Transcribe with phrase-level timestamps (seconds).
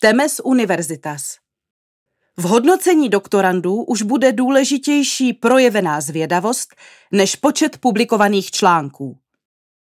[0.00, 1.36] Čteme z Univerzitas.
[2.36, 6.74] V hodnocení doktorandů už bude důležitější projevená zvědavost
[7.12, 9.18] než počet publikovaných článků.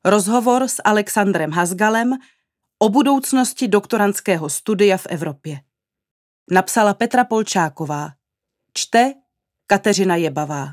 [0.05, 2.13] Rozhovor s Alexandrem Hasgalem
[2.79, 5.59] o budoucnosti doktorandského studia v Evropě.
[6.51, 8.09] Napsala Petra Polčáková.
[8.73, 9.13] Čte
[9.67, 10.67] Kateřina Jebavá.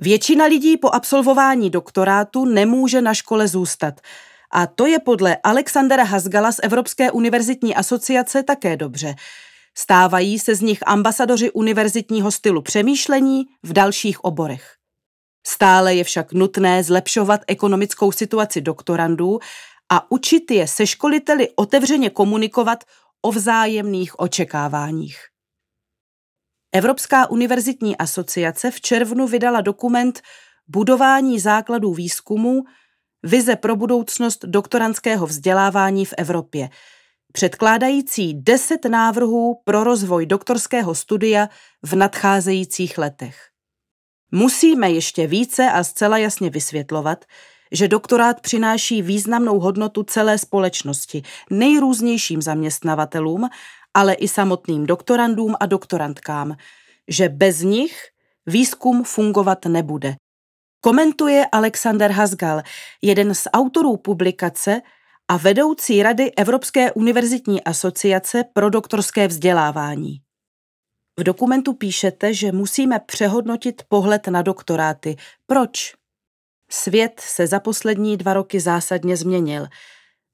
[0.00, 4.00] Většina lidí po absolvování doktorátu nemůže na škole zůstat.
[4.52, 9.14] A to je podle Alexandra Hasgala z Evropské univerzitní asociace také dobře.
[9.76, 14.74] Stávají se z nich ambasadoři univerzitního stylu přemýšlení v dalších oborech.
[15.46, 19.38] Stále je však nutné zlepšovat ekonomickou situaci doktorandů
[19.88, 22.84] a učit je se školiteli otevřeně komunikovat
[23.22, 25.18] o vzájemných očekáváních.
[26.72, 30.20] Evropská univerzitní asociace v červnu vydala dokument
[30.68, 32.64] Budování základů výzkumu
[33.22, 36.70] Vize pro budoucnost doktorandského vzdělávání v Evropě,
[37.32, 41.48] předkládající deset návrhů pro rozvoj doktorského studia
[41.82, 43.48] v nadcházejících letech.
[44.32, 47.24] Musíme ještě více a zcela jasně vysvětlovat,
[47.72, 53.48] že doktorát přináší významnou hodnotu celé společnosti, nejrůznějším zaměstnavatelům,
[53.94, 56.56] ale i samotným doktorandům a doktorandkám,
[57.08, 58.02] že bez nich
[58.46, 60.16] výzkum fungovat nebude.
[60.80, 62.62] Komentuje Alexander Hasgal,
[63.02, 64.80] jeden z autorů publikace
[65.28, 70.20] a vedoucí rady Evropské univerzitní asociace pro doktorské vzdělávání.
[71.18, 75.16] V dokumentu píšete, že musíme přehodnotit pohled na doktoráty.
[75.46, 75.94] Proč?
[76.70, 79.66] Svět se za poslední dva roky zásadně změnil,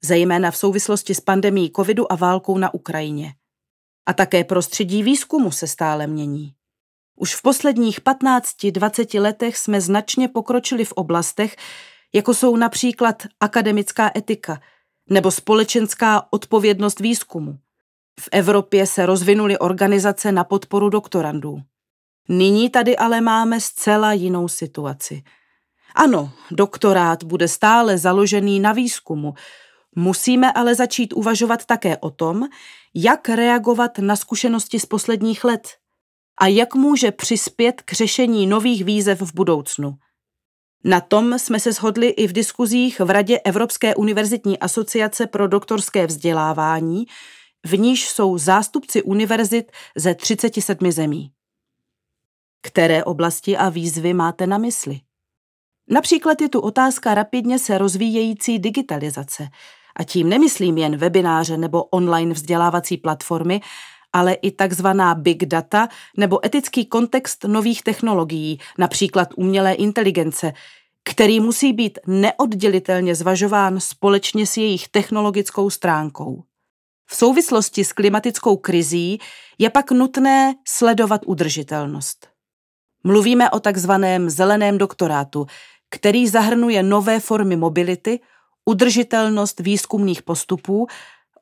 [0.03, 3.33] zejména v souvislosti s pandemí covidu a válkou na Ukrajině.
[4.05, 6.55] A také prostředí výzkumu se stále mění.
[7.15, 11.55] Už v posledních 15-20 letech jsme značně pokročili v oblastech,
[12.13, 14.61] jako jsou například akademická etika
[15.09, 17.57] nebo společenská odpovědnost výzkumu.
[18.19, 21.61] V Evropě se rozvinuly organizace na podporu doktorandů.
[22.29, 25.23] Nyní tady ale máme zcela jinou situaci.
[25.95, 29.33] Ano, doktorát bude stále založený na výzkumu.
[29.95, 32.43] Musíme ale začít uvažovat také o tom,
[32.93, 35.67] jak reagovat na zkušenosti z posledních let
[36.37, 39.97] a jak může přispět k řešení nových výzev v budoucnu.
[40.83, 46.07] Na tom jsme se shodli i v diskuzích v Radě Evropské univerzitní asociace pro doktorské
[46.07, 47.05] vzdělávání,
[47.65, 51.31] v níž jsou zástupci univerzit ze 37 zemí.
[52.61, 54.99] Které oblasti a výzvy máte na mysli?
[55.89, 59.47] Například je tu otázka rapidně se rozvíjející digitalizace.
[59.95, 63.61] A tím nemyslím jen webináře nebo online vzdělávací platformy,
[64.15, 65.87] ale i takzvaná big data
[66.17, 70.53] nebo etický kontext nových technologií, například umělé inteligence,
[71.03, 76.43] který musí být neoddělitelně zvažován společně s jejich technologickou stránkou.
[77.05, 79.19] V souvislosti s klimatickou krizí
[79.57, 82.27] je pak nutné sledovat udržitelnost.
[83.03, 85.45] Mluvíme o takzvaném zeleném doktorátu,
[85.89, 88.19] který zahrnuje nové formy mobility,
[88.65, 90.87] udržitelnost výzkumných postupů,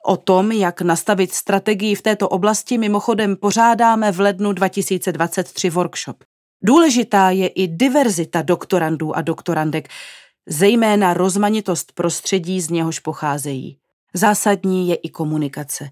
[0.04, 6.24] o tom, jak nastavit strategii v této oblasti, mimochodem pořádáme v lednu 2023 workshop.
[6.64, 9.90] Důležitá je i diverzita doktorandů a doktorandek,
[10.46, 13.78] zejména rozmanitost prostředí, z něhož pocházejí.
[14.14, 15.90] Zásadní je i komunikace.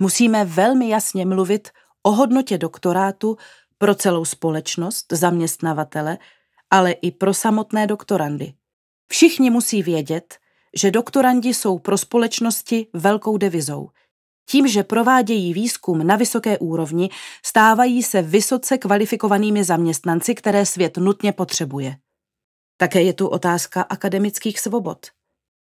[0.00, 1.68] Musíme velmi jasně mluvit
[2.02, 3.36] o hodnotě doktorátu
[3.78, 6.18] pro celou společnost, zaměstnavatele,
[6.70, 8.52] ale i pro samotné doktorandy.
[9.08, 10.38] Všichni musí vědět,
[10.76, 13.90] že doktorandi jsou pro společnosti velkou devizou.
[14.48, 17.10] Tím, že provádějí výzkum na vysoké úrovni,
[17.44, 21.96] stávají se vysoce kvalifikovanými zaměstnanci, které svět nutně potřebuje.
[22.76, 25.06] Také je tu otázka akademických svobod.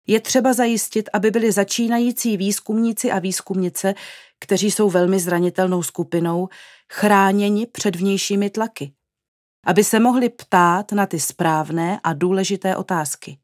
[0.08, 3.96] Je třeba zajistit, aby byli začínající výzkumníci a výzkumnice,
[4.40, 6.50] kteří jsou velmi zranitelnou skupinou,
[6.94, 8.94] chráněni před vnějšími tlaky.
[9.66, 13.38] Aby se mohli ptát na ty správné a důležité otázky.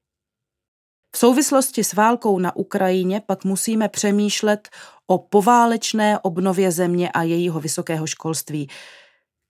[1.16, 4.69] V souvislosti s válkou na Ukrajině pak musíme přemýšlet
[5.07, 8.70] o poválečné obnově země a jejího vysokého školství,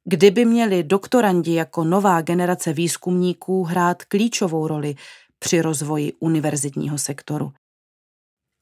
[0.06, 4.96] kdyby měli doktorandi jako nová generace výzkumníků hrát klíčovou roli
[5.40, 7.54] při rozvoji univerzitního sektoru.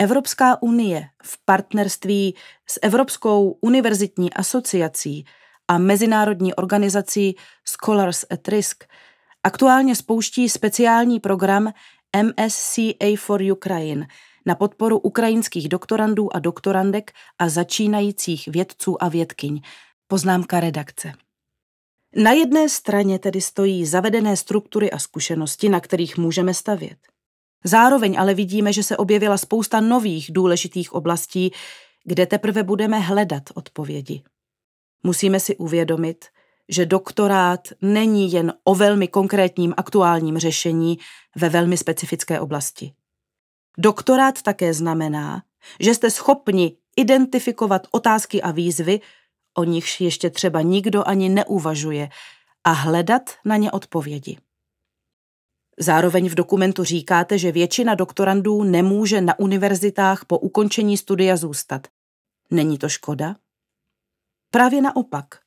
[0.02, 2.36] Evropská unie v partnerství
[2.70, 5.26] s Evropskou univerzitní asociací
[5.68, 7.36] a mezinárodní organizací
[7.68, 8.84] Scholars at Risk
[9.44, 11.74] aktuálně spouští speciální program
[12.18, 14.08] MSCA for Ukraine
[14.46, 19.62] na podporu ukrajinských doktorandů a doktorandek a začínajících vědců a vědkyň.
[20.08, 21.14] Poznámka redakce.
[22.16, 26.98] Na jedné straně tedy stojí zavedené struktury a zkušenosti, na kterých můžeme stavět.
[27.64, 31.52] Zároveň ale vidíme, že se objevila spousta nových důležitých oblastí,
[32.04, 34.24] kde teprve budeme hledat odpovědi.
[35.04, 36.26] Musíme si uvědomit,
[36.70, 41.00] že doktorát není jen o velmi konkrétním aktuálním řešení
[41.36, 42.94] ve velmi specifické oblasti.
[43.78, 45.44] Doktorát také znamená,
[45.80, 49.00] že jste schopni identifikovat otázky a výzvy,
[49.54, 52.10] o nichž ještě třeba nikdo ani neuvažuje,
[52.64, 54.38] a hledat na ně odpovědi.
[55.80, 61.88] Zároveň v dokumentu říkáte, že většina doktorandů nemůže na univerzitách po ukončení studia zůstat.
[62.52, 63.36] Není to škoda?
[64.52, 65.41] Právě naopak.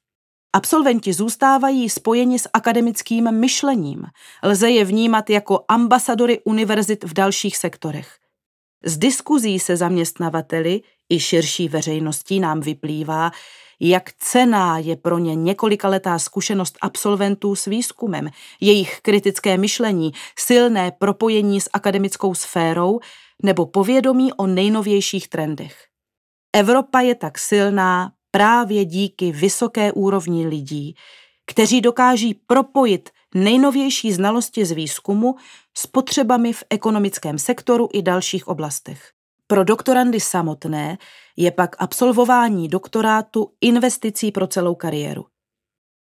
[0.54, 4.06] Absolventi zůstávají spojeni s akademickým myšlením.
[4.42, 8.16] Lze je vnímat jako ambasadory univerzit v dalších sektorech.
[8.84, 13.30] Z diskuzí se zaměstnavateli i širší veřejností nám vyplývá,
[13.80, 18.28] jak cená je pro ně několikaletá zkušenost absolventů s výzkumem,
[18.60, 23.00] jejich kritické myšlení, silné propojení s akademickou sférou
[23.42, 25.86] nebo povědomí o nejnovějších trendech.
[26.52, 30.94] Evropa je tak silná právě díky vysoké úrovni lidí,
[31.46, 35.34] kteří dokáží propojit nejnovější znalosti z výzkumu
[35.76, 39.10] s potřebami v ekonomickém sektoru i dalších oblastech.
[39.46, 40.98] Pro doktorandy samotné
[41.36, 45.26] je pak absolvování doktorátu investicí pro celou kariéru.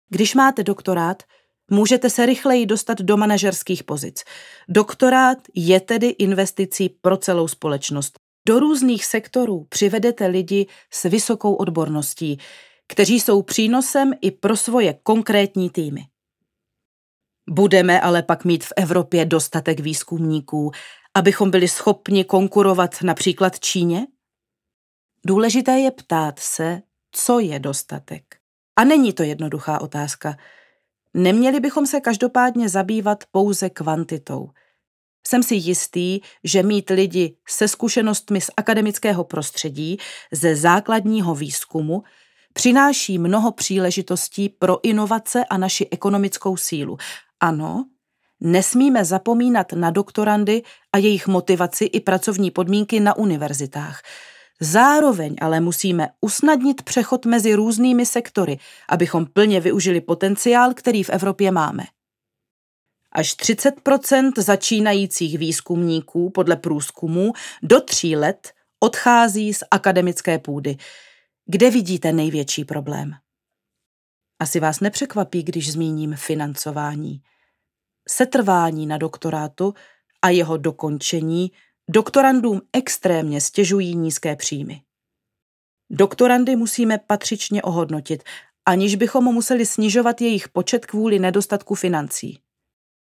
[0.10, 1.24] Když máte doktorát,
[1.72, 4.24] můžete se rychleji dostat do manažerských pozic.
[4.68, 8.20] Doktorát je tedy investicí pro celou společnost.
[8.48, 12.40] Do různých sektorů přivedete lidi s vysokou odborností,
[12.88, 16.02] kteří jsou přínosem i pro svoje konkrétní týmy.
[17.50, 20.72] Budeme ale pak mít v Evropě dostatek výzkumníků,
[21.14, 24.08] abychom byli schopni konkurovat například Číně?
[25.26, 26.82] Důležité je ptát se,
[27.12, 28.24] co je dostatek.
[28.76, 30.38] A není to jednoduchá otázka.
[31.14, 34.50] Neměli bychom se každopádně zabývat pouze kvantitou.
[35.28, 39.98] Jsem si jistý, že mít lidi se zkušenostmi z akademického prostředí,
[40.32, 42.04] ze základního výzkumu,
[42.54, 46.98] přináší mnoho příležitostí pro inovace a naši ekonomickou sílu.
[47.40, 47.86] Ano,
[48.40, 50.64] nesmíme zapomínat na doktorandy
[50.94, 54.02] a jejich motivaci i pracovní podmínky na univerzitách.
[54.62, 61.52] Zároveň ale musíme usnadnit přechod mezi různými sektory, abychom plně využili potenciál, který v Evropě
[61.52, 61.84] máme.
[63.12, 67.34] Až 30% začínajících výzkumníků podle průzkumu
[67.64, 70.78] do tří let odchází z akademické půdy.
[71.46, 73.14] Kde vidíte největší problém?
[74.40, 77.22] Asi vás nepřekvapí, když zmíním financování.
[78.10, 79.74] Setrvání na doktorátu
[80.22, 81.52] a jeho dokončení
[81.90, 84.82] doktorandům extrémně stěžují nízké příjmy.
[85.90, 88.24] Doktorandy musíme patřičně ohodnotit,
[88.66, 92.40] aniž bychom museli snižovat jejich počet kvůli nedostatku financí.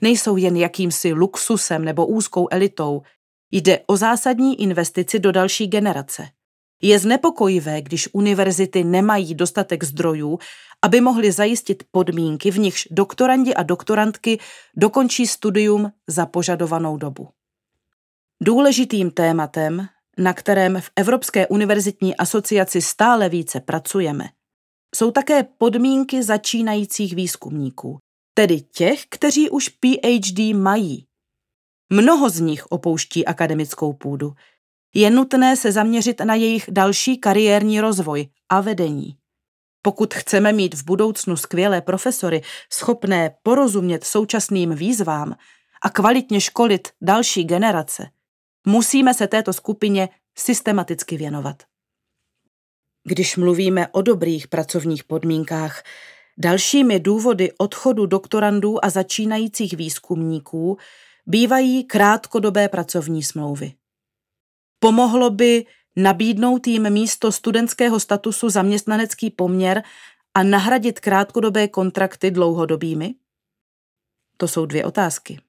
[0.01, 3.03] Nejsou jen jakýmsi luxusem nebo úzkou elitou,
[3.51, 6.29] jde o zásadní investici do další generace.
[6.83, 10.39] Je znepokojivé, když univerzity nemají dostatek zdrojů,
[10.83, 14.39] aby mohly zajistit podmínky, v nichž doktorandi a doktorantky
[14.77, 17.29] dokončí studium za požadovanou dobu.
[18.43, 19.87] Důležitým tématem,
[20.19, 24.25] na kterém v Evropské univerzitní asociaci stále více pracujeme,
[24.95, 27.99] jsou také podmínky začínajících výzkumníků,
[28.41, 31.07] tedy těch, kteří už PhD mají.
[31.93, 34.33] Mnoho z nich opouští akademickou půdu.
[34.95, 39.17] Je nutné se zaměřit na jejich další kariérní rozvoj a vedení.
[39.83, 42.43] Pokud chceme mít v budoucnu skvělé profesory,
[42.73, 45.37] schopné porozumět současným výzvám
[45.83, 48.11] a kvalitně školit další generace,
[48.67, 51.63] musíme se této skupině systematicky věnovat.
[53.05, 55.83] Když mluvíme o dobrých pracovních podmínkách,
[56.41, 60.79] dalšími důvody odchodu doktorandů a začínajících výzkumníků
[61.27, 63.73] bývají krátkodobé pracovní smlouvy.
[64.79, 65.67] Pomohlo by
[65.97, 69.83] nabídnout jim místo studentského statusu zaměstnanecký poměr
[70.35, 73.15] a nahradit krátkodobé kontrakty dlouhodobými?
[74.37, 75.41] To jsou dvě otázky.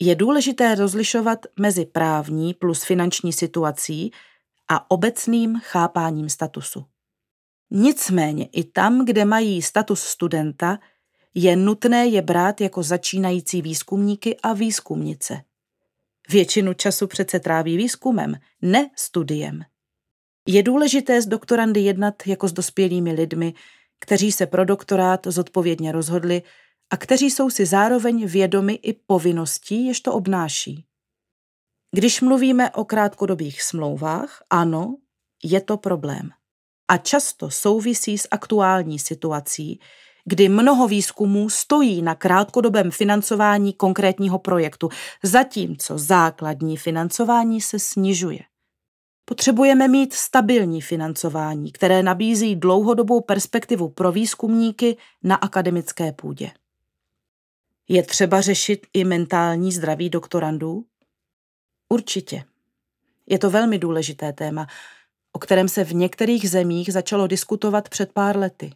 [0.00, 4.12] Je důležité rozlišovat mezi právní plus finanční situací
[4.68, 6.84] a obecným chápáním statusu.
[7.70, 10.78] Nicméně i tam, kde mají status studenta,
[11.34, 15.42] je nutné je brát jako začínající výzkumníky a výzkumnice.
[16.28, 19.60] Většinu času přece tráví výzkumem, ne studiem.
[20.46, 23.54] Je důležité s doktorandy jednat jako s dospělými lidmi,
[24.00, 26.42] kteří se pro doktorát zodpovědně rozhodli
[26.90, 30.84] a kteří jsou si zároveň vědomi i povinností, jež to obnáší.
[31.92, 34.96] Když mluvíme o krátkodobých smlouvách, ano,
[35.44, 36.30] je to problém.
[36.88, 39.80] A často souvisí s aktuální situací,
[40.24, 44.88] kdy mnoho výzkumů stojí na krátkodobém financování konkrétního projektu,
[45.22, 48.40] zatímco základní financování se snižuje.
[49.24, 56.50] Potřebujeme mít stabilní financování, které nabízí dlouhodobou perspektivu pro výzkumníky na akademické půdě.
[57.88, 60.84] Je třeba řešit i mentální zdraví doktorandů?
[61.88, 62.44] Určitě.
[63.26, 64.66] Je to velmi důležité téma,
[65.38, 68.72] o kterém se v některých zemích začalo diskutovat před pár lety.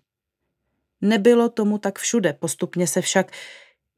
[1.01, 3.33] Nebylo tomu tak všude, postupně se však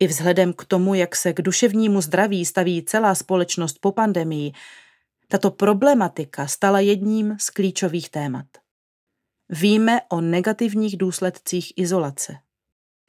[0.00, 4.52] i vzhledem k tomu, jak se k duševnímu zdraví staví celá společnost po pandemii,
[5.28, 8.46] tato problematika stala jedním z klíčových témat.
[9.48, 12.36] Víme o negativních důsledcích izolace.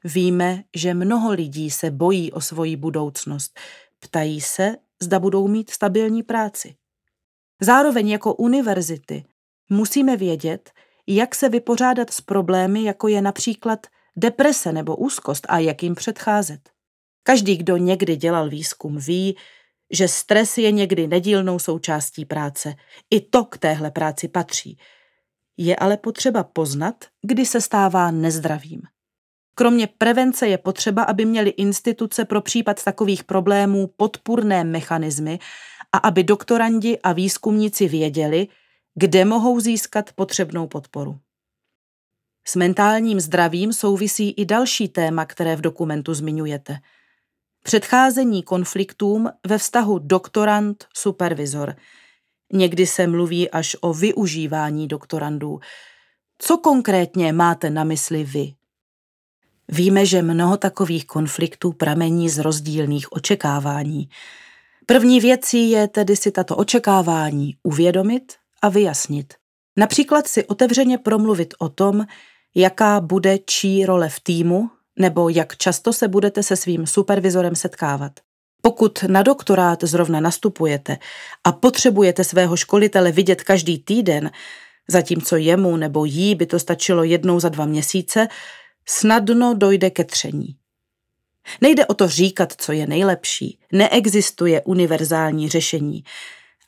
[0.03, 3.59] Víme, že mnoho lidí se bojí o svoji budoucnost.
[3.99, 6.75] Ptají se, zda budou mít stabilní práci.
[7.61, 9.25] Zároveň jako univerzity
[9.69, 10.71] musíme vědět,
[11.07, 16.69] jak se vypořádat s problémy, jako je například deprese nebo úzkost a jak jim předcházet.
[17.23, 19.37] Každý, kdo někdy dělal výzkum, ví,
[19.91, 22.73] že stres je někdy nedílnou součástí práce.
[23.09, 24.77] I to k téhle práci patří.
[25.57, 28.81] Je ale potřeba poznat, kdy se stává nezdravým.
[29.55, 35.39] Kromě prevence je potřeba, aby měly instituce pro případ takových problémů podpůrné mechanismy
[35.91, 38.47] a aby doktorandi a výzkumníci věděli,
[38.95, 41.19] kde mohou získat potřebnou podporu.
[42.47, 46.77] S mentálním zdravím souvisí i další téma, které v dokumentu zmiňujete–
[47.65, 51.75] Předcházení konfliktům ve vztahu doktorant-supervizor.
[52.53, 55.59] Někdy se mluví až o využívání doktorandů.
[56.37, 58.53] Co konkrétně máte na mysli vy?
[59.67, 64.09] Víme, že mnoho takových konfliktů pramení z rozdílných očekávání.
[64.85, 69.33] První věcí je tedy si tato očekávání uvědomit a vyjasnit.
[69.77, 72.05] Například si otevřeně promluvit o tom,
[72.55, 74.69] jaká bude čí role v týmu
[74.99, 78.11] nebo jak často se budete se svým supervizorem setkávat.
[78.61, 80.97] Pokud na doktorát zrovna nastupujete
[81.43, 84.31] a potřebujete svého školitele vidět každý týden,
[84.87, 88.27] zatímco jemu nebo jí by to stačilo jednou za dva měsíce,
[88.85, 90.55] snadno dojde ke tření.
[91.61, 93.59] Nejde o to říkat, co je nejlepší.
[93.71, 96.03] Neexistuje univerzální řešení.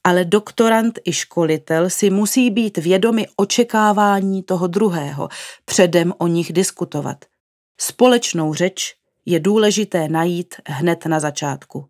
[0.07, 5.29] Ale doktorant i školitel si musí být vědomi očekávání toho druhého,
[5.65, 7.17] předem o nich diskutovat–
[7.79, 8.95] Společnou řeč
[9.25, 11.89] je důležité najít hned na začátku.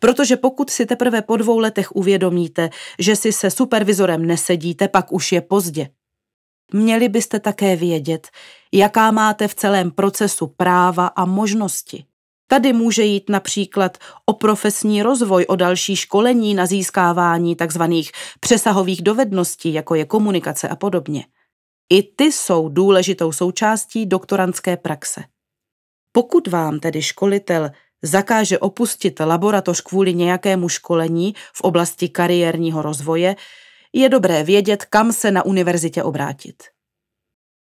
[0.00, 5.32] Protože pokud si teprve po dvou letech uvědomíte, že si se supervizorem nesedíte, pak už
[5.32, 5.88] je pozdě.
[6.72, 8.28] Měli byste také vědět,
[8.72, 12.04] jaká máte v celém procesu práva a možnosti.
[12.50, 17.82] Tady může jít například o profesní rozvoj, o další školení na získávání tzv.
[18.40, 21.24] přesahových dovedností, jako je komunikace a podobně.
[21.90, 25.24] I ty jsou důležitou součástí doktorantské praxe.
[26.12, 27.70] Pokud vám tedy školitel
[28.02, 33.36] zakáže opustit laboratoř kvůli nějakému školení v oblasti kariérního rozvoje,
[33.92, 36.62] je dobré vědět, kam se na univerzitě obrátit.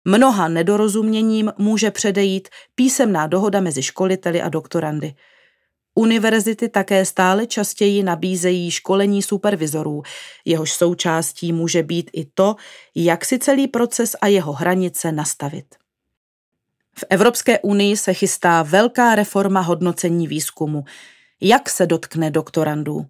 [0.04, 5.14] Mnoha nedorozuměním může předejít písemná dohoda mezi školiteli a doktorandy.
[5.94, 10.02] Univerzity také stále častěji nabízejí školení supervizorů,
[10.44, 12.56] jehož součástí může být i to,
[12.94, 15.74] jak si celý proces a jeho hranice nastavit.
[16.98, 20.84] V Evropské unii se chystá velká reforma hodnocení výzkumu.
[21.40, 23.06] Jak se dotkne doktorandů?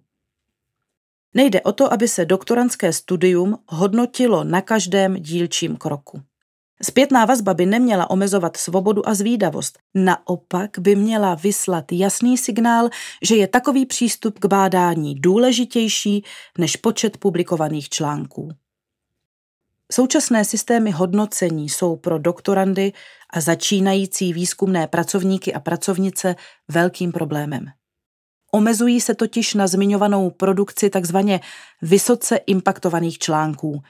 [1.33, 6.21] Nejde o to, aby se doktorantské studium hodnotilo na každém dílčím kroku.
[6.83, 9.79] Zpětná vazba by neměla omezovat svobodu a zvídavost.
[9.93, 12.89] Naopak by měla vyslat jasný signál,
[13.23, 16.23] že je takový přístup k bádání důležitější
[16.57, 18.51] než počet publikovaných článků.
[19.91, 22.93] Současné systémy hodnocení jsou pro doktorandy
[23.33, 26.35] a začínající výzkumné pracovníky a pracovnice
[26.67, 27.65] velkým problémem.
[28.51, 31.39] Omezují se totiž na zmiňovanou produkci takzvaně
[31.81, 33.81] vysoce impaktovaných článků.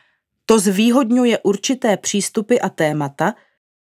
[0.45, 3.33] To zvýhodňuje určité přístupy a témata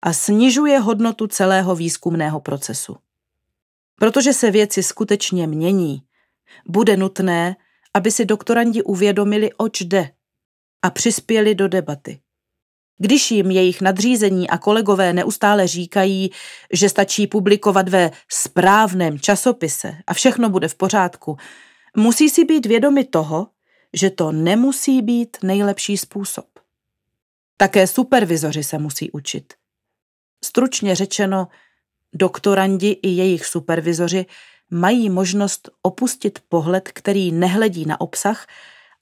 [0.03, 2.97] a snižuje hodnotu celého výzkumného procesu.
[3.97, 6.03] Protože se věci skutečně mění,
[6.69, 7.57] bude nutné,
[7.95, 10.11] aby si doktorandi uvědomili, oč jde
[10.83, 12.21] a přispěli do debaty.
[12.99, 16.31] Když jim jejich nadřízení a kolegové neustále říkají,
[16.73, 21.37] že stačí publikovat ve správném časopise a všechno bude v pořádku,
[21.97, 23.47] musí si být vědomi toho,
[23.95, 26.47] že to nemusí být nejlepší způsob.
[27.57, 29.55] Také supervizoři se musí učit.
[30.45, 31.49] Stručně řečeno,
[32.13, 34.27] doktorandi i jejich supervizoři
[34.71, 38.47] mají možnost opustit pohled, který nehledí na obsah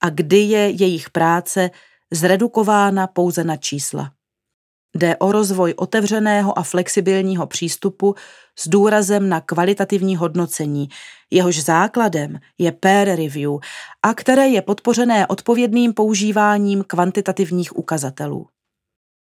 [0.00, 1.70] a kdy je jejich práce
[2.10, 4.12] zredukována pouze na čísla.
[4.94, 8.14] Jde o rozvoj otevřeného a flexibilního přístupu
[8.58, 10.88] s důrazem na kvalitativní hodnocení,
[11.30, 13.52] jehož základem je peer review
[14.02, 18.46] a které je podpořené odpovědným používáním kvantitativních ukazatelů.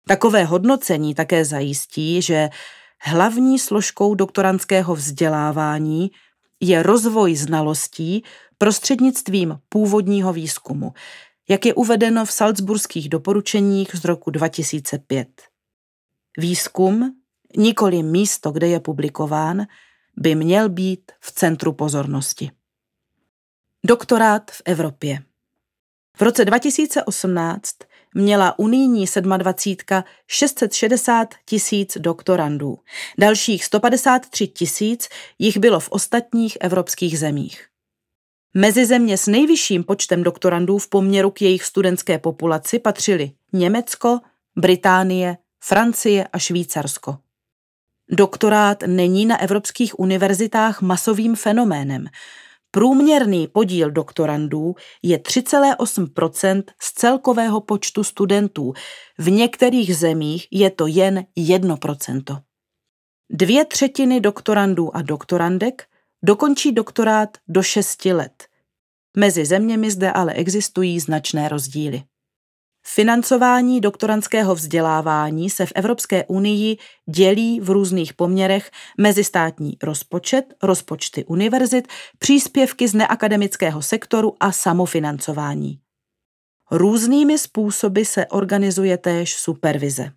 [0.07, 2.49] Takové hodnocení také zajistí, že
[3.01, 6.11] hlavní složkou doktorantského vzdělávání
[6.59, 8.23] je rozvoj znalostí
[8.57, 10.93] prostřednictvím původního výzkumu,
[11.49, 15.27] jak je uvedeno v Salzburských doporučeních z roku 2005.
[16.37, 17.15] Výzkum,
[17.57, 19.65] nikoli místo, kde je publikován,
[20.17, 22.51] by měl být v centru pozornosti.
[23.85, 25.23] Doktorát v Evropě.
[26.17, 27.75] V roce 2018
[28.13, 32.79] měla unijní 27 660 tisíc doktorandů.
[33.17, 37.67] Dalších 153 tisíc jich bylo v ostatních evropských zemích.
[38.53, 44.19] Mezi země s nejvyšším počtem doktorandů v poměru k jejich studentské populaci patřily Německo,
[44.55, 45.37] Británie,
[45.67, 47.17] Francie a Švýcarsko.
[48.11, 52.05] Doktorát není na evropských univerzitách masovým fenoménem.
[52.71, 58.73] Průměrný podíl doktorandů je 3,8% z celkového počtu studentů.
[59.17, 62.41] V některých zemích je to jen 1%
[63.29, 65.87] Dvě třetiny doktorandů a doktorandek
[66.23, 68.47] dokončí doktorát do 6 let.
[69.17, 72.03] Mezi zeměmi zde ale existují značné rozdíly.
[72.87, 76.77] Financování doktorantského vzdělávání se v Evropské unii
[77.09, 81.87] dělí v různých poměrech mezi státní rozpočet, rozpočty univerzit,
[82.19, 85.79] příspěvky z neakademického sektoru a samofinancování.
[86.71, 90.11] Různými způsoby se organizuje též supervize.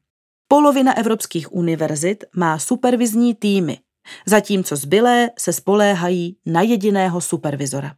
[0.48, 3.78] Polovina evropských univerzit má supervizní týmy,
[4.26, 7.94] zatímco zbylé se spoléhají na jediného supervizora.